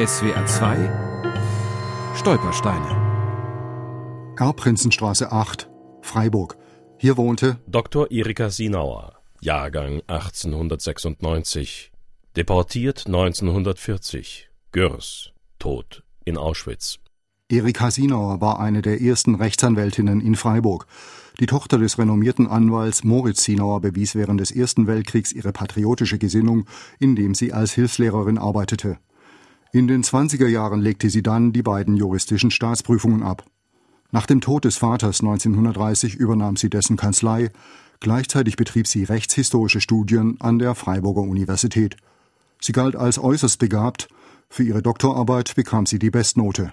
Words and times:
SWR 0.00 0.46
2 0.46 0.90
Stolpersteine 2.16 4.34
Erbprinzenstraße 4.38 5.30
8, 5.30 5.68
Freiburg. 6.00 6.56
Hier 6.96 7.18
wohnte 7.18 7.58
Dr. 7.66 8.10
Erika 8.10 8.48
Sinauer, 8.48 9.20
Jahrgang 9.42 10.00
1896, 10.06 11.92
deportiert 12.34 13.08
1940, 13.08 14.48
Gürs, 14.72 15.32
tot 15.58 16.02
in 16.24 16.38
Auschwitz. 16.38 16.96
Erika 17.50 17.90
Sinauer 17.90 18.40
war 18.40 18.58
eine 18.58 18.80
der 18.80 19.02
ersten 19.02 19.34
Rechtsanwältinnen 19.34 20.22
in 20.22 20.34
Freiburg. 20.34 20.86
Die 21.40 21.46
Tochter 21.46 21.76
des 21.76 21.98
renommierten 21.98 22.46
Anwalts 22.46 23.04
Moritz 23.04 23.44
Sinauer 23.44 23.82
bewies 23.82 24.14
während 24.14 24.40
des 24.40 24.50
Ersten 24.50 24.86
Weltkriegs 24.86 25.32
ihre 25.32 25.52
patriotische 25.52 26.16
Gesinnung, 26.16 26.64
indem 26.98 27.34
sie 27.34 27.52
als 27.52 27.72
Hilfslehrerin 27.72 28.38
arbeitete. 28.38 28.96
In 29.72 29.86
den 29.86 30.02
20er 30.02 30.48
Jahren 30.48 30.80
legte 30.80 31.10
sie 31.10 31.22
dann 31.22 31.52
die 31.52 31.62
beiden 31.62 31.96
juristischen 31.96 32.50
Staatsprüfungen 32.50 33.22
ab. 33.22 33.44
Nach 34.10 34.26
dem 34.26 34.40
Tod 34.40 34.64
des 34.64 34.76
Vaters 34.76 35.20
1930 35.20 36.16
übernahm 36.16 36.56
sie 36.56 36.68
dessen 36.68 36.96
Kanzlei, 36.96 37.52
gleichzeitig 38.00 38.56
betrieb 38.56 38.88
sie 38.88 39.04
rechtshistorische 39.04 39.80
Studien 39.80 40.36
an 40.40 40.58
der 40.58 40.74
Freiburger 40.74 41.20
Universität. 41.20 41.96
Sie 42.60 42.72
galt 42.72 42.96
als 42.96 43.20
äußerst 43.20 43.60
begabt, 43.60 44.08
für 44.48 44.64
ihre 44.64 44.82
Doktorarbeit 44.82 45.54
bekam 45.54 45.86
sie 45.86 46.00
die 46.00 46.10
Bestnote. 46.10 46.72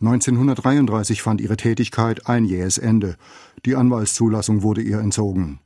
1933 0.00 1.20
fand 1.20 1.42
ihre 1.42 1.58
Tätigkeit 1.58 2.26
ein 2.26 2.46
jähes 2.46 2.78
Ende. 2.78 3.16
Die 3.66 3.76
Anwaltszulassung 3.76 4.62
wurde 4.62 4.80
ihr 4.80 5.00
entzogen. 5.00 5.60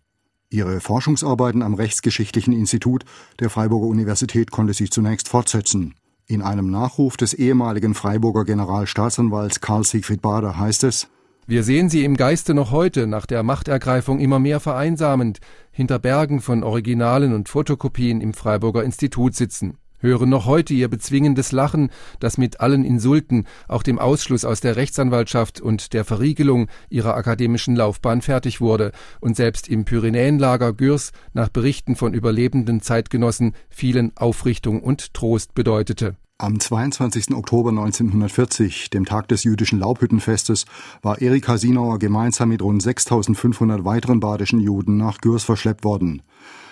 Ihre 0.50 0.80
Forschungsarbeiten 0.80 1.62
am 1.62 1.74
Rechtsgeschichtlichen 1.74 2.52
Institut 2.52 3.05
der 3.38 3.50
Freiburger 3.50 3.86
Universität 3.86 4.50
konnte 4.50 4.74
sie 4.74 4.91
zunächst 4.91 5.28
fortsetzen. 5.28 5.94
In 6.28 6.42
einem 6.42 6.72
Nachruf 6.72 7.16
des 7.16 7.34
ehemaligen 7.34 7.94
Freiburger 7.94 8.44
Generalstaatsanwalts 8.44 9.60
Karl 9.60 9.84
Siegfried 9.84 10.22
Bader 10.22 10.58
heißt 10.58 10.83
es 10.83 11.06
Wir 11.46 11.62
sehen 11.62 11.88
sie 11.88 12.05
im 12.05 12.16
Geiste 12.16 12.52
noch 12.52 12.72
heute, 12.72 13.06
nach 13.06 13.27
der 13.27 13.44
Machtergreifung 13.44 14.18
immer 14.18 14.41
mehr 14.41 14.58
vereinsamend, 14.58 15.38
hinter 15.70 16.00
Bergen 16.00 16.41
von 16.41 16.64
Originalen 16.64 17.33
und 17.33 17.48
Fotokopien 17.48 18.20
im 18.20 18.34
Freiburger 18.34 18.83
Institut 18.83 19.36
sitzen 19.36 19.78
hören 20.06 20.30
noch 20.30 20.46
heute 20.46 20.72
ihr 20.72 20.88
bezwingendes 20.88 21.52
Lachen, 21.52 21.90
das 22.20 22.38
mit 22.38 22.60
allen 22.60 22.84
Insulten, 22.84 23.46
auch 23.68 23.82
dem 23.82 23.98
Ausschluss 23.98 24.44
aus 24.44 24.60
der 24.60 24.76
Rechtsanwaltschaft 24.76 25.60
und 25.60 25.92
der 25.92 26.04
Verriegelung 26.04 26.68
ihrer 26.88 27.14
akademischen 27.14 27.76
Laufbahn 27.76 28.22
fertig 28.22 28.60
wurde 28.60 28.92
und 29.20 29.36
selbst 29.36 29.68
im 29.68 29.84
Pyrenäenlager 29.84 30.72
Gürs 30.72 31.12
nach 31.32 31.48
Berichten 31.48 31.96
von 31.96 32.14
überlebenden 32.14 32.80
Zeitgenossen 32.80 33.54
vielen 33.68 34.16
Aufrichtung 34.16 34.82
und 34.82 35.12
Trost 35.14 35.54
bedeutete. 35.54 36.16
Am 36.38 36.60
22. 36.60 37.34
Oktober 37.34 37.70
1940, 37.70 38.90
dem 38.90 39.06
Tag 39.06 39.27
des 39.28 39.44
jüdischen 39.44 39.78
Laubhüttenfestes, 39.78 40.66
war 41.00 41.22
Erika 41.22 41.56
Sinauer 41.56 41.98
gemeinsam 41.98 42.50
mit 42.50 42.60
rund 42.60 42.82
6500 42.82 43.86
weiteren 43.86 44.20
badischen 44.20 44.60
Juden 44.60 44.98
nach 44.98 45.22
Gürs 45.22 45.44
verschleppt 45.44 45.82
worden. 45.82 46.20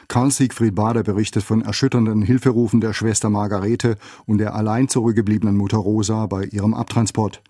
Karl 0.09 0.31
Siegfried 0.31 0.75
Bader 0.75 1.03
berichtet 1.03 1.43
von 1.43 1.63
erschütternden 1.63 2.23
Hilferufen 2.23 2.81
der 2.81 2.93
Schwester 2.93 3.31
Margarete 3.31 3.97
und 4.27 4.39
der 4.39 4.55
allein 4.55 4.89
zurückgebliebenen 4.89 5.57
Mutter 5.57 5.79
Rosa 5.79 6.27
bei 6.27 6.45
ihrem 6.45 6.75
Abtransport. 6.75 7.43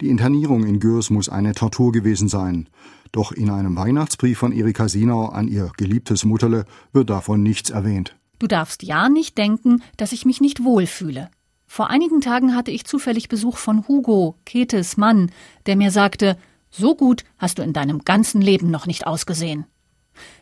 Die 0.00 0.10
Internierung 0.10 0.64
in 0.64 0.78
Gürs 0.78 1.10
muss 1.10 1.28
eine 1.28 1.54
Tortur 1.54 1.90
gewesen 1.90 2.28
sein. 2.28 2.68
Doch 3.12 3.32
in 3.32 3.48
einem 3.48 3.76
Weihnachtsbrief 3.76 4.38
von 4.38 4.52
Erika 4.52 4.88
Sinau 4.88 5.26
an 5.26 5.48
ihr 5.48 5.70
geliebtes 5.78 6.24
Mutterle 6.24 6.66
wird 6.92 7.08
davon 7.08 7.42
nichts 7.42 7.70
erwähnt. 7.70 8.14
Du 8.38 8.46
darfst 8.46 8.82
ja 8.82 9.08
nicht 9.08 9.38
denken, 9.38 9.82
dass 9.96 10.12
ich 10.12 10.26
mich 10.26 10.42
nicht 10.42 10.62
wohlfühle. 10.62 11.30
Vor 11.66 11.88
einigen 11.88 12.20
Tagen 12.20 12.54
hatte 12.54 12.70
ich 12.70 12.84
zufällig 12.84 13.28
Besuch 13.28 13.56
von 13.56 13.88
Hugo, 13.88 14.36
Ketes 14.44 14.96
Mann, 14.96 15.30
der 15.64 15.76
mir 15.76 15.90
sagte, 15.90 16.36
so 16.70 16.94
gut 16.94 17.24
hast 17.38 17.58
du 17.58 17.62
in 17.62 17.72
deinem 17.72 18.00
ganzen 18.00 18.42
Leben 18.42 18.70
noch 18.70 18.86
nicht 18.86 19.06
ausgesehen. 19.06 19.64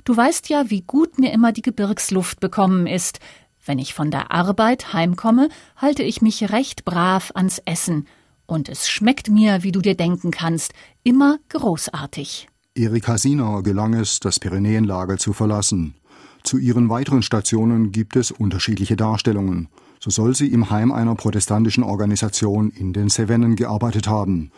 Du 0.05 0.17
weißt 0.17 0.49
ja, 0.49 0.71
wie 0.71 0.83
gut 0.83 1.19
mir 1.19 1.33
immer 1.33 1.53
die 1.53 1.63
Gebirgsluft 1.63 2.41
bekommen 2.41 2.87
ist. 2.87 3.21
Wenn 3.65 3.79
ich 3.79 3.95
von 3.95 4.11
der 4.11 4.31
Arbeit 4.31 4.93
heimkomme, 4.93 5.49
halte 5.77 6.03
ich 6.03 6.21
mich 6.21 6.53
recht 6.53 6.85
brav 6.85 7.33
ans 7.35 7.61
Essen. 7.65 8.07
Und 8.47 8.69
es 8.69 8.89
schmeckt 8.89 9.31
mir, 9.31 9.63
wie 9.63 9.73
du 9.73 9.81
dir 9.81 9.97
denken 9.97 10.31
kannst, 10.31 10.75
immer 11.03 11.39
großartig. 11.49 12.49
Erika 12.75 13.17
Sinauer 13.17 13.63
gelang 13.63 13.95
es, 13.95 14.21
das 14.21 14.39
Pyrenäenlager 14.39 15.17
zu 15.17 15.33
verlassen. 15.33 15.95
Zu 16.43 16.59
ihren 16.59 16.91
weiteren 16.91 17.23
Stationen 17.23 17.91
gibt 17.91 18.17
es 18.17 18.31
unterschiedliche 18.31 18.97
Darstellungen. 18.97 19.69
So 19.99 20.11
soll 20.11 20.35
sie 20.35 20.49
im 20.49 20.69
Heim 20.69 20.93
einer 20.93 21.15
protestantischen 21.15 21.85
Organisation 21.85 22.71
in 22.71 22.93
den 22.93 23.09
Cevennen 23.09 23.57
gearbeitet 23.57 24.07
haben. 24.09 24.51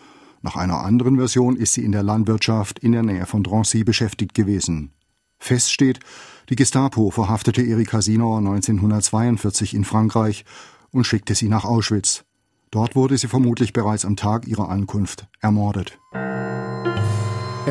Nach 0.42 0.56
einer 0.56 0.80
anderen 0.80 1.16
Version 1.16 1.56
ist 1.56 1.74
sie 1.74 1.84
in 1.84 1.92
der 1.92 2.02
Landwirtschaft 2.02 2.80
in 2.80 2.90
der 2.92 3.04
Nähe 3.04 3.26
von 3.26 3.44
Drancy 3.44 3.84
beschäftigt 3.84 4.34
gewesen. 4.34 4.90
Fest 5.38 5.72
steht, 5.72 6.00
die 6.48 6.56
Gestapo 6.56 7.10
verhaftete 7.10 7.62
Erika 7.62 8.00
Sinauer 8.02 8.38
1942 8.38 9.74
in 9.74 9.84
Frankreich 9.84 10.44
und 10.92 11.04
schickte 11.04 11.34
sie 11.34 11.48
nach 11.48 11.64
Auschwitz. 11.64 12.24
Dort 12.70 12.96
wurde 12.96 13.16
sie 13.18 13.28
vermutlich 13.28 13.72
bereits 13.72 14.04
am 14.04 14.16
Tag 14.16 14.46
ihrer 14.46 14.68
Ankunft 14.68 15.26
ermordet. 15.40 15.98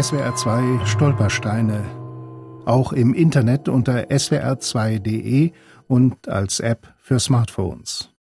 SWR 0.01 0.35
2 0.35 0.85
Stolpersteine. 0.85 1.83
Auch 2.65 2.91
im 2.91 3.13
Internet 3.13 3.69
unter 3.69 4.09
swr2.de 4.09 5.51
und 5.87 6.27
als 6.27 6.59
App 6.59 6.93
für 6.97 7.19
Smartphones. 7.19 8.09